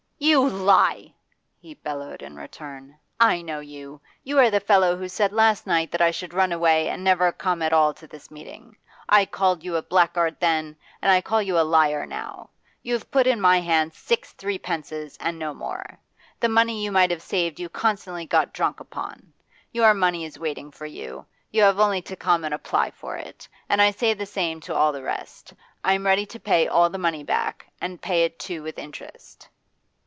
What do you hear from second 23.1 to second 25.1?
it. And I say the same to all the